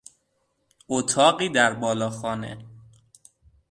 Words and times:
اتاقی 0.87 1.49
در 1.49 1.73
بالاخانه 1.73 2.65